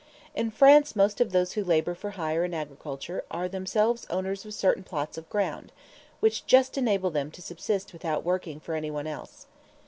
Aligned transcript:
In 0.33 0.49
France 0.49 0.95
most 0.95 1.21
of 1.21 1.31
those 1.31 1.51
who 1.51 1.63
labor 1.63 1.93
for 1.93 2.09
hire 2.17 2.43
in 2.43 2.55
agriculture, 2.55 3.23
are 3.29 3.47
themselves 3.47 4.07
owners 4.09 4.43
of 4.45 4.53
certain 4.55 4.81
plots 4.83 5.15
of 5.15 5.29
ground, 5.29 5.71
which 6.21 6.47
just 6.47 6.75
enable 6.75 7.11
them 7.11 7.29
to 7.29 7.39
subsist 7.39 7.93
without 7.93 8.25
working 8.25 8.59
for 8.59 8.73
anyone 8.73 9.05
else. 9.05 9.45